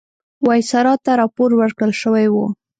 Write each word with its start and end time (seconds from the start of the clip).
وایسرا 0.47 0.93
ته 1.05 1.11
راپور 1.21 1.49
ورکړل 1.55 1.91
شوی 2.01 2.25
وو. 2.33 2.45